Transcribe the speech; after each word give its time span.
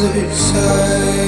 other 0.00 0.32
side. 0.32 1.27